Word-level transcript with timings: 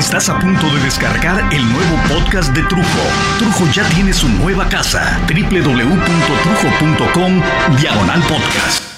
Estás 0.00 0.30
a 0.30 0.38
punto 0.38 0.66
de 0.74 0.80
descargar 0.80 1.52
el 1.52 1.62
nuevo 1.70 1.94
podcast 2.08 2.54
de 2.54 2.62
Trujo. 2.62 3.02
Trujo 3.38 3.66
ya 3.70 3.86
tiene 3.90 4.14
su 4.14 4.30
nueva 4.30 4.66
casa. 4.66 5.20
www.trujo.com 5.28 7.42
Diagonal 7.78 8.22
Podcast. 8.22 8.89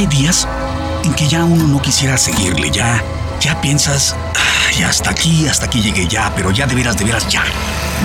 Hay 0.00 0.06
días 0.06 0.48
en 1.04 1.12
que 1.12 1.28
ya 1.28 1.44
uno 1.44 1.66
no 1.66 1.82
quisiera 1.82 2.16
seguirle, 2.16 2.70
ya, 2.70 3.04
ya 3.38 3.60
piensas, 3.60 4.16
"Ay, 4.74 4.82
hasta 4.82 5.10
aquí, 5.10 5.46
hasta 5.46 5.66
aquí 5.66 5.82
llegué 5.82 6.08
ya, 6.08 6.32
pero 6.34 6.50
ya 6.52 6.66
de 6.66 6.74
veras, 6.74 6.96
de 6.96 7.04
veras, 7.04 7.28
ya. 7.28 7.44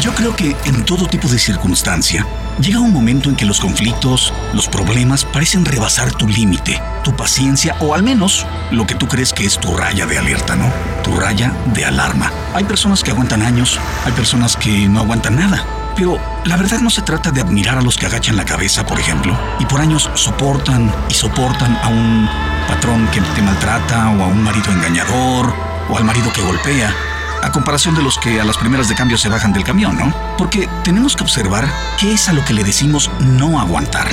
Yo 0.01 0.13
creo 0.13 0.35
que 0.35 0.57
en 0.65 0.83
todo 0.83 1.07
tipo 1.07 1.29
de 1.29 1.39
circunstancia, 1.39 2.27
llega 2.59 2.81
un 2.81 2.91
momento 2.91 3.29
en 3.29 3.37
que 3.37 3.45
los 3.45 3.61
conflictos, 3.61 4.33
los 4.51 4.67
problemas 4.67 5.23
parecen 5.23 5.63
rebasar 5.63 6.11
tu 6.11 6.27
límite, 6.27 6.81
tu 7.05 7.15
paciencia 7.15 7.77
o 7.79 7.95
al 7.95 8.03
menos 8.03 8.45
lo 8.71 8.85
que 8.85 8.95
tú 8.95 9.07
crees 9.07 9.31
que 9.31 9.45
es 9.45 9.57
tu 9.57 9.73
raya 9.73 10.05
de 10.05 10.17
alerta, 10.17 10.57
¿no? 10.57 10.69
Tu 11.01 11.15
raya 11.17 11.53
de 11.73 11.85
alarma. 11.85 12.29
Hay 12.53 12.65
personas 12.65 13.03
que 13.03 13.11
aguantan 13.11 13.41
años, 13.41 13.79
hay 14.05 14.11
personas 14.11 14.57
que 14.57 14.89
no 14.89 14.99
aguantan 14.99 15.37
nada. 15.37 15.65
Pero 15.95 16.19
la 16.43 16.57
verdad 16.57 16.79
no 16.79 16.89
se 16.89 17.01
trata 17.01 17.31
de 17.31 17.39
admirar 17.39 17.77
a 17.77 17.81
los 17.81 17.97
que 17.97 18.05
agachan 18.05 18.35
la 18.35 18.43
cabeza, 18.43 18.85
por 18.85 18.99
ejemplo, 18.99 19.37
y 19.59 19.65
por 19.65 19.79
años 19.79 20.09
soportan 20.13 20.93
y 21.09 21.13
soportan 21.13 21.77
a 21.81 21.87
un 21.87 22.29
patrón 22.67 23.07
que 23.13 23.21
te 23.21 23.41
maltrata 23.41 24.09
o 24.09 24.23
a 24.23 24.27
un 24.27 24.43
marido 24.43 24.71
engañador 24.73 25.53
o 25.89 25.97
al 25.97 26.03
marido 26.03 26.33
que 26.33 26.41
golpea, 26.41 26.93
a 27.41 27.51
comparación 27.51 27.95
de 27.95 28.01
los 28.01 28.17
que 28.17 28.41
a 28.41 28.43
las 28.43 28.57
primeras 28.57 28.89
de 28.89 28.95
cambio 28.95 29.17
se 29.17 29.29
bajan 29.29 29.53
del 29.53 29.63
camión, 29.63 29.97
¿no? 29.97 30.13
Porque 30.37 30.67
tenemos 30.83 31.15
que 31.15 31.23
observar 31.23 31.65
qué 31.97 32.13
es 32.13 32.27
a 32.27 32.33
lo 32.33 32.43
que 32.43 32.53
le 32.53 32.63
decimos 32.63 33.09
no 33.19 33.59
aguantar. 33.59 34.07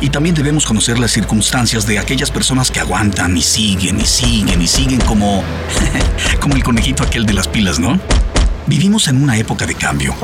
Y 0.00 0.10
también 0.10 0.34
debemos 0.34 0.66
conocer 0.66 0.98
las 0.98 1.12
circunstancias 1.12 1.86
de 1.86 1.98
aquellas 1.98 2.30
personas 2.30 2.70
que 2.70 2.80
aguantan 2.80 3.36
y 3.36 3.42
siguen 3.42 4.00
y 4.00 4.04
siguen 4.04 4.60
y 4.60 4.66
siguen 4.66 5.00
como 5.00 5.44
como 6.40 6.56
el 6.56 6.64
conejito 6.64 7.04
aquel 7.04 7.24
de 7.24 7.32
las 7.32 7.48
pilas, 7.48 7.78
¿no? 7.78 7.98
Vivimos 8.66 9.08
en 9.08 9.22
una 9.22 9.36
época 9.36 9.64
de 9.64 9.74
cambio, 9.74 10.14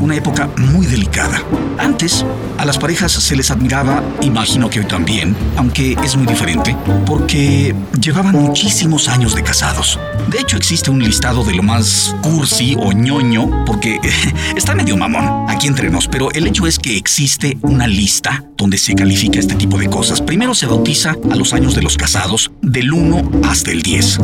una 0.00 0.16
época 0.16 0.48
muy 0.56 0.86
delicada. 0.86 1.42
Antes, 1.78 2.24
a 2.58 2.64
las 2.64 2.78
parejas 2.78 3.12
se 3.12 3.36
les 3.36 3.50
admiraba, 3.50 4.02
imagino 4.22 4.68
que 4.68 4.80
hoy 4.80 4.86
también, 4.86 5.36
aunque 5.56 5.96
es 6.02 6.16
muy 6.16 6.26
diferente, 6.26 6.76
porque 7.06 7.74
llevaban 8.00 8.34
muchísimos 8.34 9.08
años 9.08 9.34
de 9.34 9.42
casados. 9.42 9.98
De 10.30 10.40
hecho, 10.40 10.56
existe 10.56 10.90
un 10.90 10.98
listado 10.98 11.44
de 11.44 11.54
lo 11.54 11.62
más 11.62 12.14
cursi 12.22 12.76
o 12.78 12.92
ñoño, 12.92 13.64
porque 13.64 14.00
está 14.56 14.74
medio 14.74 14.96
mamón, 14.96 15.48
aquí 15.48 15.66
entre 15.66 15.90
nos, 15.90 16.08
pero 16.08 16.30
el 16.32 16.46
hecho 16.46 16.66
es 16.66 16.78
que 16.78 16.96
existe 16.96 17.58
una 17.62 17.86
lista 17.86 18.44
donde 18.56 18.78
se 18.78 18.94
califica 18.94 19.38
este 19.38 19.54
tipo 19.54 19.78
de 19.78 19.88
cosas. 19.88 20.20
Primero 20.20 20.54
se 20.54 20.66
bautiza 20.66 21.14
a 21.30 21.36
los 21.36 21.52
años 21.52 21.74
de 21.74 21.82
los 21.82 21.96
casados, 21.96 22.50
del 22.60 22.92
1 22.92 23.42
hasta 23.44 23.70
el 23.70 23.82
10. 23.82 24.18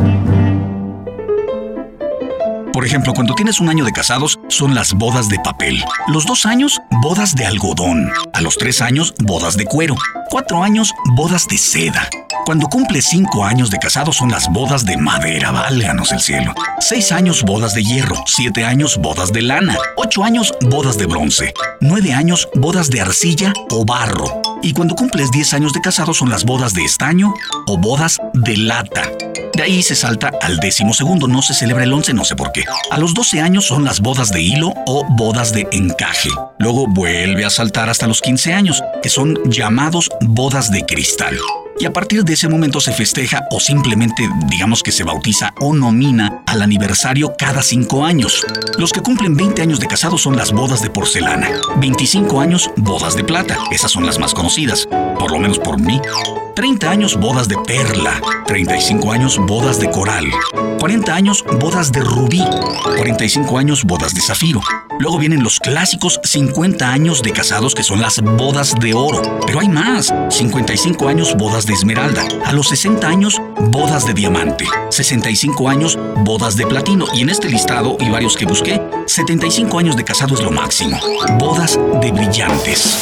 Por 2.75 2.85
ejemplo, 2.85 3.13
cuando 3.13 3.35
tienes 3.35 3.61
un 3.61 3.69
año 3.69 3.85
de 3.85 3.93
casados, 3.93 4.37
son 4.49 4.75
las 4.75 4.93
bodas 4.95 5.29
de 5.29 5.39
papel. 5.39 5.81
Los 6.09 6.25
dos 6.25 6.45
años, 6.45 6.81
bodas 7.01 7.33
de 7.33 7.45
algodón. 7.45 8.11
A 8.33 8.41
los 8.41 8.57
tres 8.57 8.81
años, 8.81 9.13
bodas 9.23 9.55
de 9.55 9.63
cuero. 9.63 9.95
Cuatro 10.29 10.61
años, 10.61 10.91
bodas 11.15 11.47
de 11.47 11.57
seda. 11.57 12.09
Cuando 12.45 12.67
cumple 12.67 13.01
cinco 13.01 13.45
años 13.45 13.71
de 13.71 13.79
casados 13.79 14.17
son 14.17 14.29
las 14.29 14.51
bodas 14.51 14.85
de 14.85 14.97
madera, 14.97 15.51
válganos 15.51 16.11
el 16.11 16.19
cielo. 16.19 16.53
Seis 16.81 17.13
años, 17.13 17.43
bodas 17.43 17.75
de 17.75 17.83
hierro. 17.85 18.21
Siete 18.25 18.65
años, 18.65 18.97
bodas 18.97 19.31
de 19.31 19.43
lana. 19.43 19.77
Ocho 19.95 20.25
años, 20.25 20.53
bodas 20.69 20.97
de 20.97 21.05
bronce. 21.05 21.53
Nueve 21.79 22.11
años, 22.11 22.49
bodas 22.55 22.89
de 22.89 22.99
arcilla 22.99 23.53
o 23.69 23.85
barro. 23.85 24.41
Y 24.65 24.73
cuando 24.73 24.95
cumples 24.95 25.29
10 25.29 25.53
años 25.53 25.73
de 25.73 25.79
casado 25.79 26.11
son 26.11 26.31
las 26.31 26.43
bodas 26.43 26.73
de 26.73 26.83
estaño 26.83 27.35
o 27.67 27.77
bodas 27.77 28.17
de 28.33 28.57
lata. 28.57 29.03
De 29.53 29.61
ahí 29.61 29.83
se 29.83 29.93
salta 29.93 30.31
al 30.41 30.57
décimo 30.57 30.91
segundo, 30.95 31.27
no 31.27 31.43
se 31.43 31.53
celebra 31.53 31.83
el 31.83 31.93
11, 31.93 32.15
no 32.15 32.25
sé 32.25 32.35
por 32.35 32.51
qué. 32.51 32.63
A 32.89 32.97
los 32.97 33.13
12 33.13 33.41
años 33.41 33.67
son 33.67 33.85
las 33.85 33.99
bodas 33.99 34.31
de 34.31 34.41
hilo 34.41 34.73
o 34.87 35.05
bodas 35.07 35.53
de 35.53 35.67
encaje. 35.71 36.29
Luego 36.57 36.87
vuelve 36.87 37.45
a 37.45 37.51
saltar 37.51 37.91
hasta 37.91 38.07
los 38.07 38.21
15 38.21 38.53
años, 38.55 38.81
que 39.03 39.09
son 39.09 39.37
llamados 39.51 40.09
bodas 40.21 40.71
de 40.71 40.83
cristal. 40.83 41.37
Y 41.77 41.85
a 41.85 41.93
partir 41.93 42.23
de 42.23 42.33
ese 42.33 42.47
momento 42.47 42.79
se 42.79 42.93
festeja 42.93 43.45
o 43.51 43.59
simplemente 43.59 44.29
digamos 44.47 44.81
que 44.81 44.91
se 44.91 45.03
bautiza 45.03 45.53
o 45.59 45.73
nomina 45.73 46.43
al 46.45 46.61
aniversario 46.61 47.33
cada 47.37 47.61
5 47.61 48.05
años. 48.05 48.45
Los 48.77 48.93
que 48.93 49.01
cumplen 49.01 49.35
20 49.35 49.61
años 49.61 49.79
de 49.79 49.87
casado 49.87 50.17
son 50.17 50.37
las 50.37 50.51
bodas 50.51 50.81
de 50.81 50.89
porcelana. 50.89 51.49
25 51.77 52.39
años, 52.39 52.69
bodas 52.77 53.15
de 53.15 53.23
plata. 53.23 53.57
Esas 53.71 53.91
son 53.91 54.05
las 54.05 54.19
más 54.19 54.33
conocidas, 54.33 54.87
por 55.19 55.31
lo 55.31 55.39
menos 55.39 55.59
por 55.59 55.79
mí. 55.79 55.99
30 56.55 56.89
años, 56.89 57.17
bodas 57.17 57.49
de 57.49 57.57
perla. 57.57 58.21
35 58.47 59.11
años, 59.11 59.37
bodas 59.37 59.77
de 59.77 59.91
coral. 59.91 60.25
40 60.79 61.13
años, 61.13 61.43
bodas 61.59 61.91
de 61.91 61.99
rubí. 61.99 62.41
45 62.97 63.57
años, 63.57 63.83
bodas 63.83 64.15
de 64.15 64.21
zafiro. 64.21 64.61
Luego 64.99 65.19
vienen 65.19 65.43
los 65.43 65.59
clásicos 65.59 66.21
50 66.23 66.89
años 66.89 67.21
de 67.21 67.31
casados 67.31 67.75
que 67.75 67.83
son 67.83 67.99
las 67.99 68.21
bodas 68.21 68.73
de 68.79 68.93
oro. 68.93 69.21
Pero 69.45 69.59
hay 69.59 69.67
más. 69.67 70.13
55 70.29 71.09
años, 71.09 71.35
bodas 71.35 71.65
de 71.65 71.73
esmeralda. 71.73 72.25
A 72.45 72.53
los 72.53 72.69
60 72.69 73.05
años, 73.05 73.41
bodas 73.59 74.07
de 74.07 74.13
diamante. 74.13 74.65
65 74.91 75.67
años, 75.67 75.99
bodas 76.23 76.55
de 76.55 76.65
platino. 76.65 77.05
Y 77.13 77.21
en 77.21 77.31
este 77.31 77.49
listado 77.49 77.97
y 77.99 78.09
varios 78.09 78.37
que 78.37 78.45
busqué, 78.45 78.81
75 79.07 79.77
años 79.77 79.97
de 79.97 80.05
casado 80.05 80.35
es 80.35 80.41
lo 80.41 80.51
máximo. 80.51 80.97
Bodas 81.37 81.77
de 82.01 82.11
brillantes. 82.13 82.97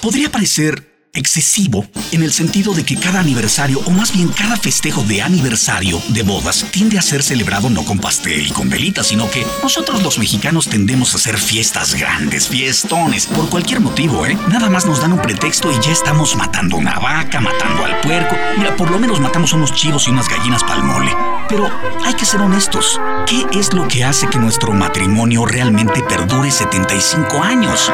Podría 0.00 0.30
parecer 0.30 0.91
excesivo 1.14 1.86
en 2.10 2.22
el 2.22 2.32
sentido 2.32 2.72
de 2.72 2.84
que 2.84 2.96
cada 2.96 3.20
aniversario, 3.20 3.80
o 3.86 3.90
más 3.90 4.12
bien 4.12 4.28
cada 4.28 4.56
festejo 4.56 5.02
de 5.04 5.20
aniversario 5.20 6.00
de 6.08 6.22
bodas, 6.22 6.64
tiende 6.70 6.98
a 6.98 7.02
ser 7.02 7.22
celebrado 7.22 7.68
no 7.68 7.84
con 7.84 7.98
pastel 7.98 8.46
y 8.46 8.50
con 8.50 8.70
velitas, 8.70 9.08
sino 9.08 9.30
que 9.30 9.46
nosotros 9.62 10.02
los 10.02 10.18
mexicanos 10.18 10.68
tendemos 10.68 11.12
a 11.12 11.18
hacer 11.18 11.38
fiestas 11.38 11.94
grandes, 11.94 12.48
fiestones, 12.48 13.26
por 13.26 13.48
cualquier 13.50 13.80
motivo, 13.80 14.24
¿eh? 14.26 14.38
Nada 14.48 14.70
más 14.70 14.86
nos 14.86 15.00
dan 15.00 15.12
un 15.12 15.20
pretexto 15.20 15.70
y 15.70 15.74
ya 15.84 15.92
estamos 15.92 16.34
matando 16.34 16.76
una 16.76 16.98
vaca, 16.98 17.40
matando 17.40 17.84
al 17.84 18.00
puerco. 18.00 18.34
Mira, 18.56 18.74
por 18.76 18.90
lo 18.90 18.98
menos 18.98 19.20
matamos 19.20 19.52
unos 19.52 19.74
chivos 19.74 20.08
y 20.08 20.10
unas 20.10 20.28
gallinas 20.28 20.64
pa'l 20.64 20.82
mole. 20.82 21.14
Pero 21.48 21.70
hay 22.06 22.14
que 22.14 22.24
ser 22.24 22.40
honestos. 22.40 22.98
¿Qué 23.26 23.44
es 23.52 23.74
lo 23.74 23.86
que 23.86 24.04
hace 24.04 24.28
que 24.28 24.38
nuestro 24.38 24.72
matrimonio 24.72 25.44
realmente 25.44 26.02
perdure 26.02 26.50
75 26.50 27.42
años? 27.42 27.92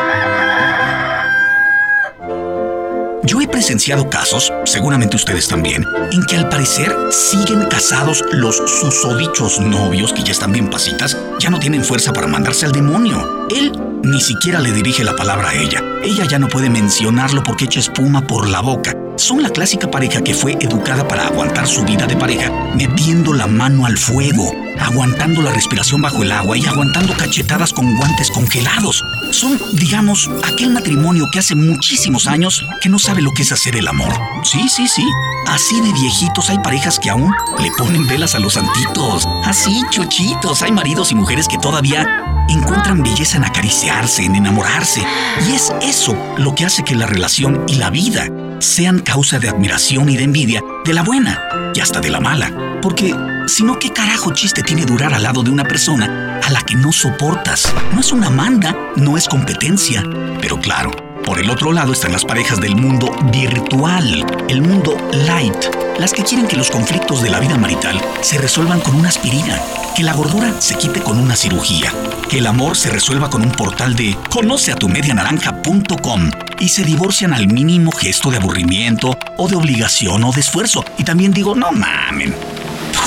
Yo 3.28 3.42
he 3.42 3.46
presenciado 3.46 4.08
casos, 4.08 4.50
seguramente 4.64 5.14
ustedes 5.14 5.48
también, 5.48 5.84
en 6.12 6.24
que 6.24 6.36
al 6.36 6.48
parecer 6.48 6.90
siguen 7.10 7.66
casados 7.66 8.24
los 8.32 8.56
susodichos 8.56 9.60
novios 9.60 10.14
que 10.14 10.22
ya 10.22 10.32
están 10.32 10.50
bien 10.50 10.70
pasitas, 10.70 11.14
ya 11.38 11.50
no 11.50 11.58
tienen 11.58 11.84
fuerza 11.84 12.14
para 12.14 12.26
mandarse 12.26 12.64
al 12.64 12.72
demonio. 12.72 13.46
Él 13.54 13.70
ni 14.02 14.22
siquiera 14.22 14.60
le 14.60 14.72
dirige 14.72 15.04
la 15.04 15.14
palabra 15.14 15.50
a 15.50 15.54
ella. 15.54 15.84
Ella 16.02 16.24
ya 16.24 16.38
no 16.38 16.48
puede 16.48 16.70
mencionarlo 16.70 17.42
porque 17.42 17.66
echa 17.66 17.80
espuma 17.80 18.26
por 18.26 18.48
la 18.48 18.60
boca. 18.60 18.96
Son 19.16 19.42
la 19.42 19.50
clásica 19.50 19.90
pareja 19.90 20.22
que 20.22 20.32
fue 20.32 20.56
educada 20.58 21.06
para 21.06 21.26
aguantar 21.26 21.66
su 21.66 21.84
vida 21.84 22.06
de 22.06 22.16
pareja, 22.16 22.50
metiendo 22.76 23.34
la 23.34 23.46
mano 23.46 23.84
al 23.84 23.98
fuego, 23.98 24.54
aguantando 24.80 25.42
la 25.42 25.52
respiración 25.52 26.00
bajo 26.00 26.22
el 26.22 26.32
agua 26.32 26.56
y 26.56 26.64
aguantando 26.64 27.14
cachetadas 27.14 27.74
con 27.74 27.94
guantes 27.94 28.30
congelados. 28.30 29.04
Son, 29.30 29.58
digamos, 29.72 30.30
aquel 30.44 30.70
matrimonio 30.70 31.28
que 31.30 31.38
hace 31.38 31.54
muchísimos 31.54 32.26
años 32.26 32.64
que 32.80 32.88
no 32.88 32.98
sabe 32.98 33.22
lo 33.22 33.32
que 33.32 33.42
es 33.42 33.52
hacer 33.52 33.76
el 33.76 33.86
amor. 33.88 34.12
Sí, 34.42 34.68
sí, 34.68 34.88
sí. 34.88 35.04
Así 35.46 35.80
de 35.80 35.92
viejitos 35.92 36.50
hay 36.50 36.58
parejas 36.58 36.98
que 36.98 37.10
aún 37.10 37.32
le 37.60 37.70
ponen 37.72 38.06
velas 38.06 38.34
a 38.34 38.38
los 38.38 38.54
santitos. 38.54 39.26
Así, 39.44 39.82
chochitos. 39.90 40.62
Hay 40.62 40.72
maridos 40.72 41.12
y 41.12 41.14
mujeres 41.14 41.46
que 41.48 41.58
todavía 41.58 42.06
encuentran 42.48 43.02
belleza 43.02 43.36
en 43.36 43.44
acariciarse, 43.44 44.24
en 44.24 44.36
enamorarse. 44.36 45.02
Y 45.48 45.52
es 45.52 45.72
eso 45.82 46.16
lo 46.38 46.54
que 46.54 46.64
hace 46.64 46.82
que 46.82 46.94
la 46.94 47.06
relación 47.06 47.64
y 47.68 47.74
la 47.74 47.90
vida 47.90 48.28
sean 48.60 49.00
causa 49.00 49.38
de 49.38 49.48
admiración 49.48 50.08
y 50.08 50.16
de 50.16 50.24
envidia, 50.24 50.62
de 50.84 50.94
la 50.94 51.02
buena 51.02 51.42
y 51.74 51.80
hasta 51.80 52.00
de 52.00 52.10
la 52.10 52.20
mala. 52.20 52.52
Porque 52.82 53.14
si 53.48 53.64
no, 53.64 53.78
¿qué 53.78 53.92
carajo 53.92 54.32
chiste 54.32 54.62
tiene 54.62 54.84
durar 54.84 55.14
al 55.14 55.22
lado 55.22 55.42
de 55.42 55.50
una 55.50 55.64
persona 55.64 56.40
a 56.44 56.50
la 56.50 56.60
que 56.62 56.74
no 56.74 56.92
soportas? 56.92 57.72
No 57.92 58.00
es 58.00 58.12
una 58.12 58.30
manda, 58.30 58.76
no 58.96 59.16
es 59.16 59.28
competencia. 59.28 60.04
Pero 60.40 60.60
claro, 60.60 60.90
Por 61.24 61.40
el 61.40 61.50
otro 61.50 61.72
lado 61.72 61.92
están 61.92 62.12
las 62.12 62.24
parejas 62.24 62.58
del 62.58 62.74
mundo 62.74 63.14
virtual, 63.30 64.24
el 64.48 64.62
mundo 64.62 64.96
light, 65.12 65.62
las 65.98 66.14
que 66.14 66.22
quieren 66.22 66.46
que 66.46 66.56
los 66.56 66.70
conflictos 66.70 67.22
de 67.22 67.28
la 67.28 67.38
vida 67.38 67.58
marital 67.58 68.00
se 68.22 68.38
resuelvan 68.38 68.80
con 68.80 68.94
una 68.94 69.10
aspirina, 69.10 69.60
que 69.94 70.04
la 70.04 70.14
gordura 70.14 70.58
se 70.58 70.76
quite 70.76 71.02
con 71.02 71.18
una 71.18 71.36
cirugía, 71.36 71.92
que 72.30 72.38
el 72.38 72.46
amor 72.46 72.78
se 72.78 72.88
resuelva 72.88 73.28
con 73.28 73.42
un 73.42 73.52
portal 73.52 73.94
de 73.94 74.16
conoceatumedianaranja.com 74.30 76.30
y 76.60 76.70
se 76.70 76.84
divorcian 76.84 77.34
al 77.34 77.48
mínimo 77.48 77.92
gesto 77.92 78.30
de 78.30 78.38
aburrimiento 78.38 79.18
o 79.36 79.48
de 79.48 79.56
obligación 79.56 80.24
o 80.24 80.32
de 80.32 80.40
esfuerzo. 80.40 80.82
Y 80.96 81.04
también 81.04 81.32
digo, 81.32 81.54
no 81.54 81.72
mamen, 81.72 82.34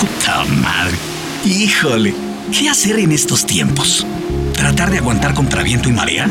puta 0.01 0.43
madre, 0.45 0.97
híjole, 1.45 2.15
¿qué 2.51 2.69
hacer 2.69 2.97
en 2.97 3.11
estos 3.11 3.45
tiempos? 3.45 4.03
¿Tratar 4.53 4.89
de 4.89 4.97
aguantar 4.97 5.35
contra 5.35 5.61
viento 5.61 5.89
y 5.89 5.91
marea? 5.91 6.27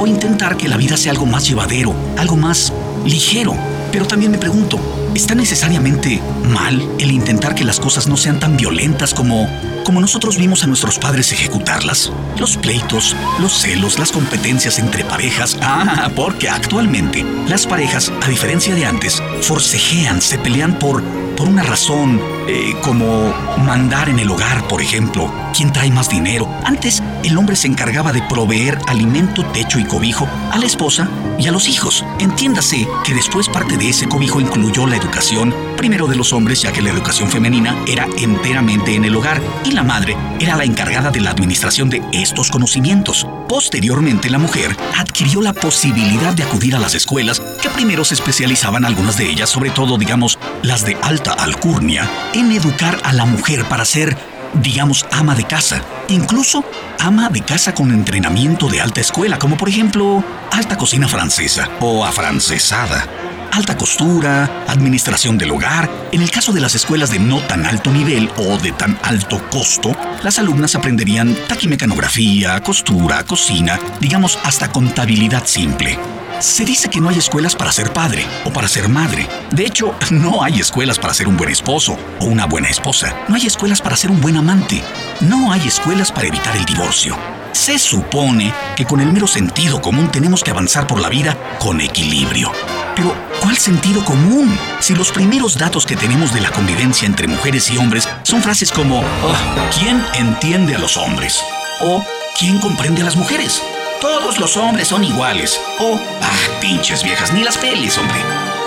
¿O 0.00 0.08
intentar 0.08 0.56
que 0.56 0.68
la 0.68 0.76
vida 0.76 0.96
sea 0.96 1.12
algo 1.12 1.24
más 1.24 1.46
llevadero, 1.46 1.94
algo 2.18 2.36
más 2.36 2.72
ligero? 3.04 3.54
Pero 3.92 4.06
también 4.06 4.32
me 4.32 4.38
pregunto, 4.38 4.80
¿está 5.14 5.36
necesariamente 5.36 6.20
mal 6.48 6.84
el 6.98 7.12
intentar 7.12 7.54
que 7.54 7.64
las 7.64 7.78
cosas 7.78 8.08
no 8.08 8.16
sean 8.16 8.40
tan 8.40 8.56
violentas 8.56 9.14
como, 9.14 9.48
como 9.84 10.00
nosotros 10.00 10.36
vimos 10.36 10.64
a 10.64 10.66
nuestros 10.66 10.98
padres 10.98 11.30
ejecutarlas? 11.30 12.10
Los 12.40 12.56
pleitos, 12.56 13.14
los 13.38 13.52
celos, 13.52 14.00
las 14.00 14.10
competencias 14.10 14.80
entre 14.80 15.04
parejas. 15.04 15.56
Ah, 15.62 16.10
porque 16.16 16.48
actualmente 16.48 17.24
las 17.46 17.68
parejas, 17.68 18.10
a 18.20 18.28
diferencia 18.28 18.74
de 18.74 18.84
antes, 18.84 19.22
forcejean, 19.42 20.20
se 20.20 20.38
pelean 20.38 20.76
por, 20.80 21.04
por 21.36 21.48
una 21.48 21.62
razón, 21.62 22.20
eh, 22.48 22.74
como 22.82 23.32
mandar 23.58 24.08
en 24.08 24.18
el 24.18 24.30
hogar, 24.30 24.66
por 24.68 24.80
ejemplo, 24.80 25.32
quién 25.56 25.72
trae 25.72 25.90
más 25.90 26.08
dinero. 26.08 26.48
Antes, 26.64 27.02
el 27.24 27.36
hombre 27.36 27.56
se 27.56 27.68
encargaba 27.68 28.12
de 28.12 28.22
proveer 28.22 28.78
alimento, 28.86 29.44
techo 29.46 29.78
y 29.78 29.84
cobijo 29.84 30.28
a 30.50 30.58
la 30.58 30.66
esposa 30.66 31.08
y 31.38 31.46
a 31.46 31.52
los 31.52 31.68
hijos. 31.68 32.04
Entiéndase 32.18 32.86
que 33.04 33.14
después 33.14 33.48
parte 33.48 33.76
de 33.76 33.88
ese 33.88 34.08
cobijo 34.08 34.40
incluyó 34.40 34.86
la 34.86 34.96
educación, 34.96 35.54
primero 35.76 36.06
de 36.06 36.16
los 36.16 36.32
hombres, 36.32 36.62
ya 36.62 36.72
que 36.72 36.82
la 36.82 36.90
educación 36.90 37.30
femenina 37.30 37.76
era 37.86 38.06
enteramente 38.18 38.94
en 38.94 39.04
el 39.04 39.16
hogar, 39.16 39.42
y 39.64 39.72
la 39.72 39.82
madre 39.82 40.16
era 40.40 40.56
la 40.56 40.64
encargada 40.64 41.10
de 41.10 41.20
la 41.20 41.30
administración 41.30 41.90
de 41.90 42.02
estos 42.12 42.50
conocimientos. 42.50 43.26
Posteriormente, 43.48 44.30
la 44.30 44.38
mujer 44.38 44.76
adquirió 44.98 45.40
la 45.42 45.52
posibilidad 45.52 46.34
de 46.34 46.44
acudir 46.44 46.76
a 46.76 46.78
las 46.78 46.94
escuelas, 46.94 47.40
que 47.40 47.70
primero 47.70 48.04
se 48.04 48.14
especializaban 48.14 48.84
algunas 48.84 49.16
de 49.16 49.30
ellas, 49.30 49.50
sobre 49.50 49.70
todo, 49.70 49.98
digamos, 49.98 50.38
las 50.62 50.84
de 50.84 50.96
alta 51.02 51.32
alcurnia, 51.32 52.08
en 52.34 52.52
educar 52.52 52.98
a 53.04 53.12
la 53.12 53.24
mujer 53.24 53.64
para 53.64 53.84
ser 53.84 54.16
digamos, 54.54 55.06
ama 55.10 55.34
de 55.34 55.44
casa, 55.44 55.82
incluso 56.08 56.64
ama 56.98 57.28
de 57.28 57.42
casa 57.42 57.74
con 57.74 57.90
entrenamiento 57.90 58.68
de 58.68 58.80
alta 58.80 59.00
escuela, 59.00 59.38
como 59.38 59.56
por 59.56 59.68
ejemplo 59.68 60.22
alta 60.50 60.76
cocina 60.76 61.08
francesa 61.08 61.68
o 61.80 62.04
afrancesada, 62.04 63.06
alta 63.52 63.76
costura, 63.76 64.64
administración 64.68 65.38
del 65.38 65.50
hogar. 65.50 65.90
En 66.12 66.22
el 66.22 66.30
caso 66.30 66.52
de 66.52 66.60
las 66.60 66.74
escuelas 66.74 67.10
de 67.10 67.18
no 67.18 67.40
tan 67.40 67.66
alto 67.66 67.90
nivel 67.90 68.30
o 68.36 68.58
de 68.58 68.72
tan 68.72 68.98
alto 69.02 69.42
costo, 69.50 69.96
las 70.22 70.38
alumnas 70.38 70.74
aprenderían 70.74 71.36
taquimecanografía, 71.48 72.60
costura, 72.60 73.24
cocina, 73.24 73.78
digamos 74.00 74.38
hasta 74.44 74.70
contabilidad 74.70 75.46
simple. 75.46 75.98
Se 76.40 76.64
dice 76.64 76.90
que 76.90 77.00
no 77.00 77.08
hay 77.08 77.18
escuelas 77.18 77.54
para 77.54 77.72
ser 77.72 77.92
padre 77.92 78.26
o 78.44 78.52
para 78.52 78.68
ser 78.68 78.88
madre. 78.88 79.28
De 79.50 79.64
hecho, 79.64 79.94
no 80.10 80.42
hay 80.42 80.60
escuelas 80.60 80.98
para 80.98 81.14
ser 81.14 81.28
un 81.28 81.36
buen 81.36 81.50
esposo 81.50 81.96
o 82.18 82.24
una 82.24 82.46
buena 82.46 82.68
esposa. 82.68 83.14
No 83.28 83.36
hay 83.36 83.46
escuelas 83.46 83.80
para 83.80 83.96
ser 83.96 84.10
un 84.10 84.20
buen 84.20 84.36
amante. 84.36 84.82
No 85.20 85.52
hay 85.52 85.66
escuelas 85.68 86.10
para 86.10 86.26
evitar 86.26 86.56
el 86.56 86.64
divorcio. 86.64 87.16
Se 87.52 87.78
supone 87.78 88.52
que 88.76 88.84
con 88.84 89.00
el 89.00 89.12
mero 89.12 89.26
sentido 89.26 89.80
común 89.80 90.10
tenemos 90.10 90.42
que 90.42 90.50
avanzar 90.50 90.86
por 90.86 91.00
la 91.00 91.08
vida 91.08 91.36
con 91.58 91.80
equilibrio. 91.80 92.50
Pero, 92.96 93.14
¿cuál 93.40 93.56
sentido 93.56 94.04
común? 94.04 94.58
Si 94.80 94.94
los 94.94 95.12
primeros 95.12 95.56
datos 95.58 95.86
que 95.86 95.96
tenemos 95.96 96.32
de 96.34 96.40
la 96.40 96.50
convivencia 96.50 97.06
entre 97.06 97.28
mujeres 97.28 97.70
y 97.70 97.76
hombres 97.76 98.08
son 98.24 98.42
frases 98.42 98.72
como, 98.72 99.00
"Ah, 99.02 99.68
¿quién 99.78 100.02
entiende 100.14 100.74
a 100.74 100.78
los 100.78 100.96
hombres? 100.96 101.40
O 101.80 102.04
¿quién 102.38 102.58
comprende 102.58 103.02
a 103.02 103.04
las 103.04 103.16
mujeres? 103.16 103.62
Todos 104.02 104.40
los 104.40 104.56
hombres 104.56 104.88
son 104.88 105.04
iguales. 105.04 105.60
O, 105.78 105.96
ah, 106.20 106.58
pinches 106.60 107.04
viejas, 107.04 107.32
ni 107.32 107.44
las 107.44 107.56
pelis, 107.56 107.96
hombre. 107.98 108.18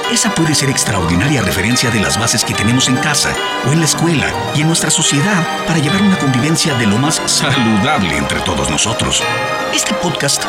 Esa 0.10 0.34
puede 0.34 0.56
ser 0.56 0.70
extraordinaria 0.70 1.42
referencia 1.42 1.92
de 1.92 2.00
las 2.00 2.18
bases 2.18 2.46
que 2.46 2.54
tenemos 2.54 2.88
en 2.88 2.96
casa 2.96 3.36
o 3.68 3.74
en 3.74 3.80
la 3.80 3.86
escuela 3.86 4.32
y 4.56 4.62
en 4.62 4.68
nuestra 4.68 4.90
sociedad 4.90 5.46
para 5.68 5.80
llevar 5.80 6.02
una 6.04 6.18
convivencia 6.18 6.74
de 6.76 6.88
lo 6.88 6.98
más 6.98 7.22
saludable 7.26 8.16
entre 8.16 8.40
todos 8.40 8.70
nosotros. 8.70 9.22
Este 9.74 9.94
podcast 9.96 10.46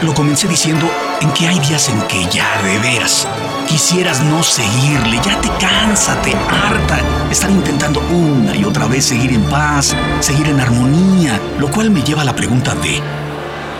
lo 0.00 0.14
comencé 0.14 0.48
diciendo 0.48 0.90
en 1.20 1.30
que 1.32 1.46
hay 1.46 1.58
días 1.58 1.90
en 1.90 2.00
que 2.04 2.24
ya 2.30 2.62
de 2.62 2.78
veras 2.78 3.28
quisieras 3.68 4.22
no 4.22 4.42
seguirle, 4.42 5.20
ya 5.22 5.38
te 5.42 5.50
cansa, 5.62 6.18
te 6.22 6.32
harta 6.32 6.98
estar 7.30 7.50
intentando 7.50 8.00
una 8.08 8.56
y 8.56 8.64
otra 8.64 8.86
vez 8.86 9.04
seguir 9.04 9.32
en 9.32 9.44
paz, 9.50 9.94
seguir 10.20 10.48
en 10.48 10.60
armonía, 10.60 11.38
lo 11.58 11.70
cual 11.70 11.90
me 11.90 12.02
lleva 12.02 12.22
a 12.22 12.24
la 12.24 12.34
pregunta 12.34 12.74
de 12.76 13.02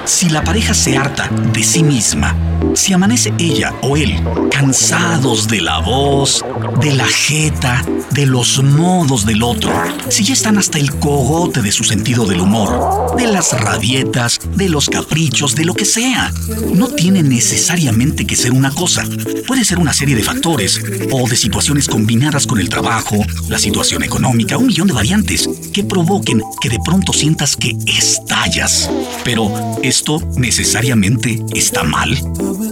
si 0.04 0.28
la 0.28 0.42
pareja 0.42 0.74
se 0.74 0.96
harta 0.96 1.28
de 1.52 1.62
sí 1.62 1.82
misma, 1.82 2.36
si 2.74 2.92
amanece 2.92 3.32
ella 3.38 3.74
o 3.82 3.96
él 3.96 4.22
cansados 4.50 5.48
de 5.48 5.60
la 5.60 5.78
voz, 5.78 6.44
de 6.80 6.92
la 6.92 7.06
jeta, 7.06 7.84
de 8.10 8.26
los 8.26 8.62
modos 8.62 9.24
del 9.24 9.42
otro, 9.42 9.72
si 10.08 10.24
ya 10.24 10.34
están 10.34 10.58
hasta 10.58 10.78
el 10.78 10.94
cogote 10.98 11.62
de 11.62 11.72
su 11.72 11.84
sentido 11.84 12.26
del 12.26 12.40
humor, 12.40 13.16
de 13.16 13.26
las 13.26 13.58
rabietas, 13.58 14.38
de 14.54 14.68
los 14.68 14.88
caprichos, 14.88 15.54
de 15.54 15.64
lo 15.64 15.74
que 15.74 15.84
sea, 15.84 16.32
no 16.74 16.88
tiene 16.88 17.22
necesariamente 17.22 18.26
que 18.26 18.36
ser 18.36 18.52
una 18.52 18.70
cosa. 18.70 19.04
Puede 19.46 19.64
ser 19.64 19.78
una 19.78 19.92
serie 19.92 20.14
de 20.14 20.22
factores 20.22 20.80
o 21.10 21.28
de 21.28 21.36
situaciones 21.36 21.88
combinadas 21.88 22.46
con 22.46 22.58
el 22.60 22.68
trabajo, 22.68 23.16
la 23.48 23.58
situación 23.58 24.02
económica, 24.02 24.58
un 24.58 24.66
millón 24.66 24.88
de 24.88 24.94
variantes 24.94 25.48
que 25.72 25.84
provoquen 25.84 26.42
que 26.60 26.68
de 26.68 26.78
pronto 26.84 27.12
sientas 27.12 27.56
que 27.56 27.76
estallas. 27.86 28.90
Pero 29.24 29.78
¿esto 29.90 30.22
necesariamente 30.36 31.44
está 31.52 31.82
mal? 31.82 32.16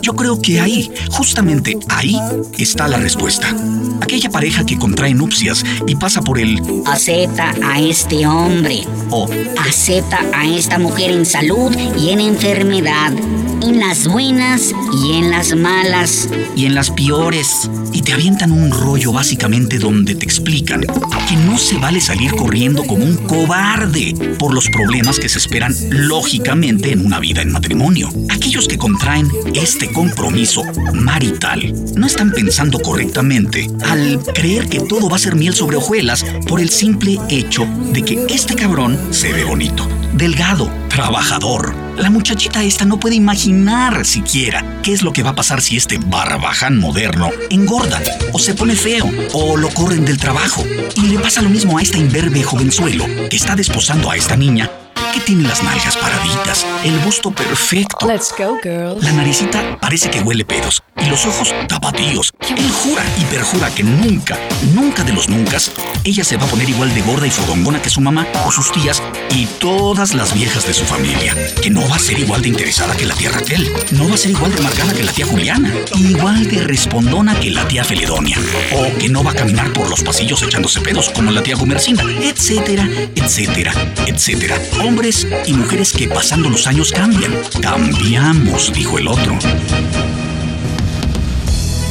Yo 0.03 0.15
creo 0.15 0.41
que 0.41 0.61
ahí, 0.61 0.89
justamente 1.11 1.77
ahí, 1.89 2.17
está 2.57 2.87
la 2.87 2.99
respuesta. 2.99 3.53
Aquella 4.01 4.31
pareja 4.31 4.65
que 4.65 4.79
contrae 4.79 5.15
nupcias 5.15 5.65
y 5.89 5.97
pasa 5.97 6.23
por 6.23 6.39
el 6.39 6.63
Acepta 6.87 7.55
a 7.61 7.81
este 7.81 8.25
hombre. 8.25 8.85
o 9.11 9.29
Acepta 9.59 10.21
a 10.33 10.47
esta 10.47 10.79
mujer 10.79 11.11
en 11.11 11.27
salud 11.27 11.73
y 11.99 12.11
en 12.11 12.21
enfermedad. 12.21 13.13
En 13.61 13.81
las 13.81 14.07
buenas 14.07 14.73
y 15.03 15.15
en 15.15 15.31
las 15.31 15.55
malas. 15.57 16.29
y 16.57 16.67
en 16.67 16.75
las 16.75 16.91
peores. 16.91 17.71
Y 17.93 18.03
te 18.03 18.13
avientan 18.13 18.53
un 18.53 18.71
rollo 18.71 19.13
básicamente 19.13 19.79
donde 19.79 20.15
te 20.15 20.25
explican 20.25 20.81
que 20.81 21.37
no 21.37 21.59
se 21.59 21.77
vale 21.77 22.01
salir 22.01 22.33
corriendo 22.33 22.85
como 22.85 23.05
un 23.05 23.17
cobarde 23.17 24.15
por 24.39 24.55
los 24.55 24.69
problemas 24.69 25.19
que 25.19 25.29
se 25.29 25.39
esperan 25.39 25.75
lógicamente 25.91 26.93
en 26.93 27.05
una 27.05 27.21
vida 27.21 27.43
en 27.43 27.53
matrimonio. 27.53 28.11
Aquellos 28.31 28.67
que 28.67 28.79
contraen 28.79 29.29
este 29.55 29.93
compromiso 29.93 30.63
marital 30.95 31.75
no 31.97 32.07
están 32.07 32.33
pensando 32.33 32.79
correctamente 32.81 33.69
al 33.85 34.21
creer 34.35 34.69
que 34.69 34.81
todo 34.81 35.09
va 35.09 35.17
a 35.17 35.21
ser 35.21 35.37
miel 35.37 35.55
sobre 35.55 35.77
hojuelas 35.77 36.25
por 36.47 36.61
el 36.61 36.71
simple 36.71 37.19
hecho 37.29 37.67
de 37.93 38.03
que 38.03 38.27
este 38.29 38.55
cabrón 38.55 38.99
se 39.11 39.33
ve 39.33 39.45
bonito, 39.45 39.87
delgado, 40.19 40.71
trabajador. 40.89 41.75
La 41.97 42.11
muchachita 42.11 42.63
esta 42.63 42.85
no 42.85 43.01
puede 43.01 43.15
imaginar 43.15 44.05
siquiera 44.05 44.81
qué 44.83 44.93
es 44.93 45.03
lo 45.03 45.13
que 45.13 45.23
va 45.23 45.31
a 45.31 45.35
pasar 45.35 45.63
si 45.63 45.77
este 45.77 45.99
barbaján 45.99 46.79
moderno 46.79 47.31
engorda 47.49 48.03
o 48.33 48.39
se 48.39 48.55
pone 48.55 48.75
feo 48.77 49.11
o 49.33 49.57
lo 49.57 49.71
corren 49.71 50.05
del 50.05 50.19
trabajo. 50.19 50.65
Y 50.97 51.03
le 51.03 51.19
pasa 51.19 51.41
lo 51.41 51.49
mismo 51.49 51.79
a 51.79 51.83
esta 51.83 51.97
imberbe 51.97 52.43
jovenzuelo 52.43 53.07
que 53.31 53.37
está 53.37 53.57
desposando 53.57 54.11
a 54.11 54.17
esta 54.17 54.37
niña 54.37 54.71
que 55.13 55.21
tiene 55.21 55.49
las 55.49 55.63
nalgas 55.63 55.97
paraditas, 55.97 56.67
el 56.85 56.99
busto 57.01 57.31
perfecto. 57.31 58.07
Let's 58.07 58.35
go, 58.37 58.59
girls. 58.63 59.03
La 59.03 59.13
naricita 59.13 59.79
parece 59.81 60.11
que 60.11 60.21
huele 60.21 60.45
pedos 60.45 60.83
y 61.01 61.09
los 61.09 61.25
ojos 61.27 61.55
tapatíos. 61.69 62.33
Él 62.49 62.71
jura 62.71 63.03
y 63.19 63.25
perjura 63.25 63.71
que 63.71 63.85
nunca, 63.85 64.39
nunca 64.75 65.05
de 65.05 65.13
los 65.13 65.29
nunca, 65.29 65.59
ella 66.05 66.25
se 66.25 66.37
va 66.37 66.45
a 66.45 66.49
poner 66.49 66.69
igual 66.69 66.95
de 66.95 67.01
gorda 67.03 67.27
y 67.27 67.31
fodongona 67.31 67.81
que 67.81 67.91
su 67.91 68.01
mamá 68.01 68.27
o 68.47 68.53
sus 68.53 68.71
tías 68.73 69.03
y 69.35 69.47
todas 69.47 70.15
las 70.15 70.35
viejas 70.35 70.67
de 70.67 70.75
su 70.75 70.85
familia. 70.85 71.35
Que 71.63 71.71
no 71.71 71.89
va 71.89 71.97
a 71.97 71.99
ser 71.99 72.19
igual 72.19 72.43
de 72.43 72.49
interesada 72.49 72.97
que 72.97 73.07
la 73.07 73.15
tía 73.15 73.31
Raquel, 73.31 73.71
no 73.93 74.09
va 74.09 74.15
a 74.15 74.19
ser 74.19 74.33
igual 74.33 74.55
de 74.55 74.63
marcada 74.63 74.93
que 74.93 75.05
la 75.05 75.13
tía 75.13 75.27
Juliana, 75.27 75.73
igual 75.97 76.49
de 76.49 76.63
respondona 76.65 77.39
que 77.39 77.51
la 77.51 77.67
tía 77.67 77.85
Feledonia, 77.85 78.39
o 78.75 78.99
que 78.99 79.09
no 79.09 79.25
va 79.25 79.33
a 79.33 79.35
caminar 79.35 79.73
por 79.73 79.89
los 79.89 80.03
pasillos 80.03 80.43
echándose 80.43 80.81
pedos 80.81 81.11
como 81.11 81.31
la 81.31 81.43
tía 81.43 81.57
Gumercinda, 81.57 82.05
etcétera, 82.21 82.89
etcétera, 83.15 83.73
etcétera. 84.07 84.59
Hombres 84.99 85.29
y 85.47 85.53
mujeres 85.53 85.93
que 85.93 86.09
pasando 86.09 86.51
los 86.51 86.67
años 86.67 86.91
cambian. 86.91 87.33
Cambiamos, 87.63 88.73
dijo 88.73 88.99
el 88.99 89.07
otro. 89.07 89.39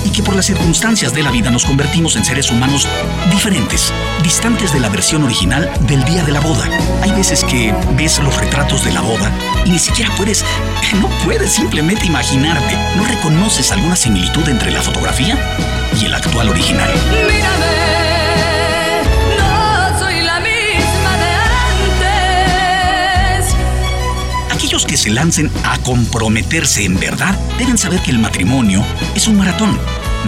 y 0.03 0.09
que 0.09 0.21
por 0.21 0.35
las 0.35 0.47
circunstancias 0.47 1.13
de 1.13 1.23
la 1.23 1.31
vida 1.31 1.49
nos 1.49 1.63
convertimos 1.63 2.17
en 2.17 2.25
seres 2.25 2.51
humanos 2.51 2.85
diferentes, 3.31 3.93
distantes 4.23 4.73
de 4.73 4.81
la 4.81 4.89
versión 4.89 5.23
original 5.23 5.71
del 5.87 6.03
día 6.03 6.25
de 6.25 6.33
la 6.33 6.41
boda. 6.41 6.67
Hay 7.01 7.11
veces 7.11 7.45
que 7.45 7.73
ves 7.95 8.19
los 8.19 8.35
retratos 8.35 8.83
de 8.83 8.91
la 8.91 8.99
boda 8.99 9.31
y 9.63 9.69
ni 9.69 9.79
siquiera 9.79 10.13
puedes, 10.17 10.43
no 10.99 11.07
puedes 11.23 11.53
simplemente 11.53 12.07
imaginarte, 12.07 12.75
no 12.97 13.05
reconoces 13.05 13.71
alguna 13.71 13.95
similitud 13.95 14.49
entre 14.49 14.69
la 14.69 14.81
fotografía 14.81 15.39
y 15.97 16.05
el 16.07 16.13
actual 16.13 16.49
original. 16.49 16.91
Aquellos 24.57 24.87
que 24.87 24.97
se 24.97 25.11
lancen 25.11 25.51
a 25.65 25.77
comprometerse 25.83 26.83
en 26.83 26.99
verdad 26.99 27.37
deben 27.59 27.77
saber 27.77 28.01
que 28.01 28.09
el 28.09 28.17
matrimonio 28.17 28.83
es 29.13 29.27
un 29.27 29.37
maratón, 29.37 29.79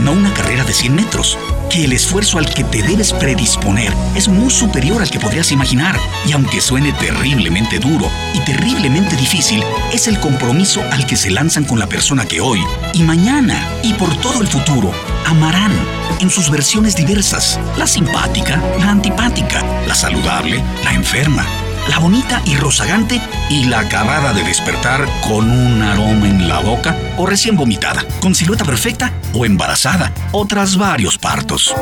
no 0.04 0.12
una 0.12 0.32
carrera 0.36 0.64
de 0.64 0.72
100 0.72 0.94
metros 0.94 1.36
que 1.72 1.86
el 1.86 1.94
esfuerzo 1.94 2.38
al 2.38 2.48
que 2.48 2.64
te 2.64 2.84
debes 2.84 3.12
predisponer 3.12 3.92
es 4.16 4.28
muy 4.28 4.52
superior 4.52 5.02
al 5.02 5.10
que 5.10 5.20
podrías 5.20 5.52
imaginar. 5.52 6.00
Y 6.28 6.34
aunque 6.34 6.62
suene 6.62 6.94
terriblemente 6.94 7.80
duro 7.80 8.08
y 8.36 8.40
terriblemente 8.42 9.16
difícil, 9.16 9.64
es 9.92 10.08
el 10.08 10.20
compromiso 10.20 10.84
al 10.92 11.08
que 11.08 11.16
se 11.16 11.32
lanzan 11.32 11.66
con 11.66 11.80
la 11.80 11.88
persona 11.88 12.28
que 12.28 12.40
hoy 12.40 12.60
y 12.94 13.02
mañana 13.02 13.68
y 13.82 13.94
por 13.94 14.16
todo 14.18 14.42
el 14.42 14.48
futuro 14.48 14.92
amarán 15.26 15.72
en 16.20 16.30
sus 16.30 16.52
versiones 16.52 16.96
diversas. 16.96 17.60
La 17.78 17.88
simpática, 17.88 18.62
la 18.78 18.92
antipática, 18.92 19.64
la 19.88 19.96
saludable, 19.96 20.64
la 20.84 20.94
enferma, 20.94 21.48
la 21.88 22.00
bonita 22.00 22.42
y 22.46 22.56
rozagante 22.56 23.22
y 23.50 23.66
la 23.66 23.80
acabada 23.80 24.34
de 24.34 24.44
despertar 24.44 25.08
con 25.28 25.50
un 25.50 25.82
aroma 25.82 26.28
en 26.28 26.48
la 26.48 26.60
boca 26.60 26.96
o 27.18 27.26
recién 27.26 27.56
vomitada, 27.56 28.06
con 28.20 28.36
silueta 28.36 28.66
perfecta 28.66 29.14
o 29.34 29.46
embarazada 29.46 30.12
o 30.32 30.46
tras 30.46 30.78
varios 30.78 31.18
partos. 31.18 31.74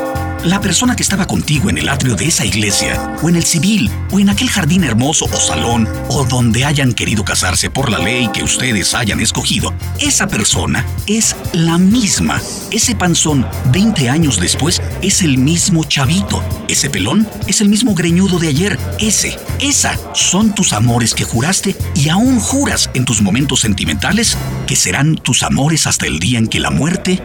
La 0.44 0.60
persona 0.60 0.94
que 0.94 1.02
estaba 1.02 1.26
contigo 1.26 1.68
en 1.68 1.78
el 1.78 1.88
atrio 1.88 2.14
de 2.14 2.26
esa 2.26 2.44
iglesia, 2.44 3.16
o 3.22 3.28
en 3.28 3.34
el 3.34 3.42
civil, 3.42 3.90
o 4.12 4.20
en 4.20 4.30
aquel 4.30 4.48
jardín 4.48 4.84
hermoso 4.84 5.24
o 5.24 5.36
salón, 5.36 5.88
o 6.08 6.24
donde 6.24 6.64
hayan 6.64 6.92
querido 6.92 7.24
casarse 7.24 7.70
por 7.70 7.90
la 7.90 7.98
ley 7.98 8.28
que 8.32 8.44
ustedes 8.44 8.94
hayan 8.94 9.18
escogido, 9.18 9.74
esa 9.98 10.28
persona 10.28 10.86
es 11.08 11.34
la 11.52 11.76
misma. 11.76 12.40
Ese 12.70 12.94
panzón, 12.94 13.46
20 13.72 14.08
años 14.08 14.38
después, 14.38 14.80
es 15.02 15.22
el 15.22 15.38
mismo 15.38 15.82
chavito. 15.84 16.42
Ese 16.68 16.88
pelón 16.88 17.28
es 17.48 17.60
el 17.60 17.68
mismo 17.68 17.94
greñudo 17.94 18.38
de 18.38 18.48
ayer. 18.48 18.78
Ese, 19.00 19.36
esa, 19.60 19.98
son 20.14 20.54
tus 20.54 20.72
amores 20.72 21.14
que 21.14 21.24
juraste 21.24 21.76
y 21.94 22.08
aún 22.08 22.40
juras 22.40 22.90
en 22.94 23.04
tus 23.04 23.22
momentos 23.22 23.60
sentimentales 23.60 24.36
que 24.66 24.76
serán 24.76 25.16
tus 25.16 25.42
amores 25.42 25.86
hasta 25.86 26.06
el 26.06 26.18
día 26.18 26.38
en 26.38 26.48
que 26.48 26.60
la 26.60 26.70
muerte 26.70 27.22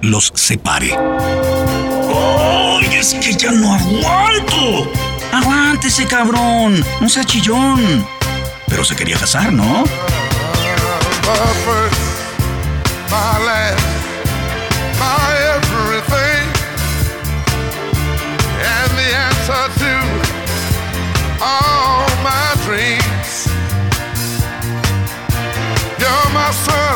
los 0.00 0.32
separe 0.34 0.96
es 2.98 3.14
que 3.14 3.32
ya 3.32 3.52
no 3.52 3.74
aguanto. 3.74 4.90
Aguántese, 5.32 6.04
cabrón. 6.06 6.84
No 7.00 7.08
sea 7.08 7.24
chillón. 7.24 8.04
Pero 8.66 8.84
se 8.84 8.96
quería 8.96 9.16
casar, 9.16 9.52
¿no? 9.52 9.84
dreams. 22.68 23.46
You're 25.98 26.28
my 26.34 26.50
sun. 26.50 26.87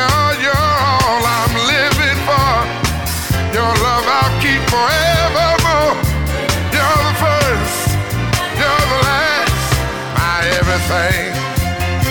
I'm 0.00 1.54
living 1.66 2.20
for. 2.26 2.50
Your 3.54 3.72
love 3.84 4.06
I'll 4.06 4.40
keep. 4.40 4.74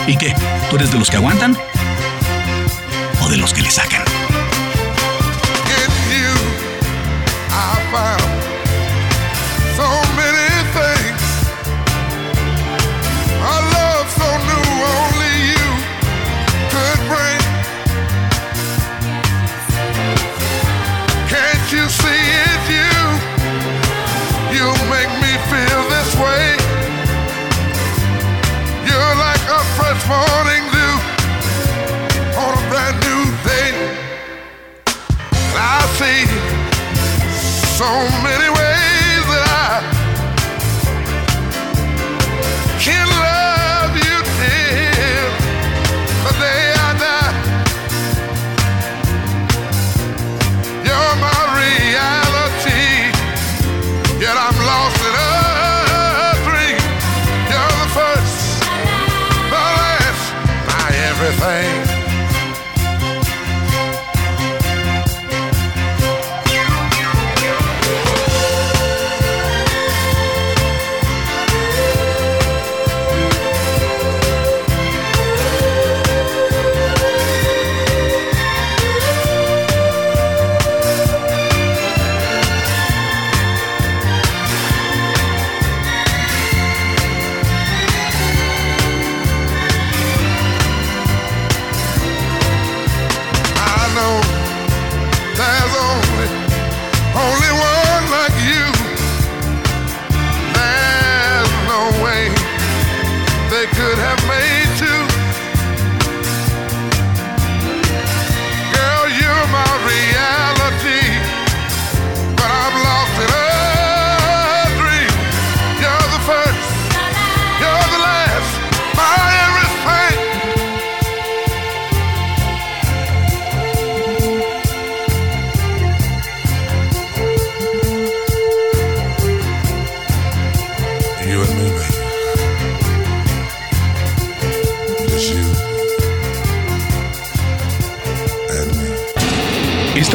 ¿Y 0.07 0.17
qué? 0.17 0.35
¿Tú 0.69 0.75
eres 0.75 0.91
de 0.91 0.99
los 0.99 1.09
que 1.09 1.17
aguantan? 1.17 1.57
¿O 3.21 3.29
de 3.29 3.37
los 3.37 3.53
que 3.53 3.61
le 3.61 3.71
sacan? 3.71 4.02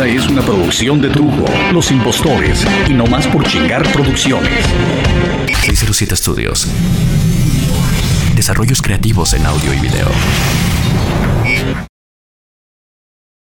Es 0.07 0.28
una 0.28 0.43
producción 0.43 1.00
de 1.00 1.09
Trujo, 1.09 1.45
Los 1.73 1.90
Impostores 1.90 2.64
y 2.88 2.95
No 2.95 3.05
Más 3.07 3.26
por 3.26 3.45
Chingar 3.45 3.83
Producciones. 3.93 4.64
607 5.62 6.17
Studios. 6.17 6.69
Desarrollos 8.37 8.81
creativos 8.81 9.35
en 9.35 9.45
audio 9.45 9.75
y 9.75 9.81
video. 9.81 10.09